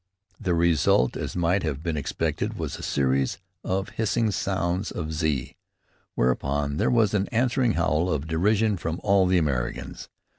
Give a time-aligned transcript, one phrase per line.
[0.39, 5.55] The result, as might have been expected, was a series of hissing sounds of z,
[6.15, 10.09] whereupon there was an answering howl of derision from all the Americans.